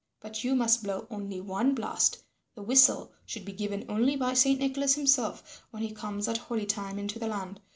But 0.19 0.43
you 0.43 0.55
must 0.55 0.81
blow 0.81 1.05
only 1.11 1.39
one 1.39 1.75
blast. 1.75 2.23
The 2.55 2.63
whistle 2.63 3.11
should 3.23 3.45
be 3.45 3.51
given 3.51 3.85
only 3.87 4.15
by 4.15 4.33
Saint 4.33 4.59
Nicholas 4.59 4.95
himself 4.95 5.61
when 5.69 5.83
he 5.83 5.91
comes 5.91 6.27
at 6.27 6.39
holly 6.39 6.65
time 6.65 6.97
into 6.97 7.19
the 7.19 7.27
land. 7.27 7.59